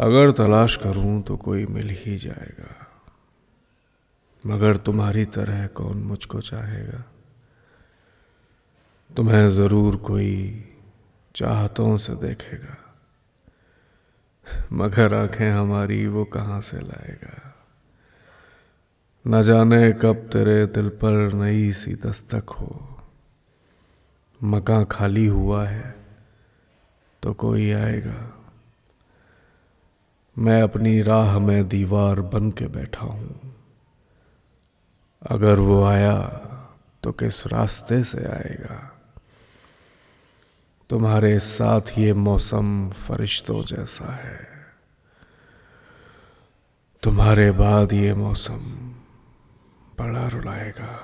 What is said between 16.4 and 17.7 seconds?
से लाएगा?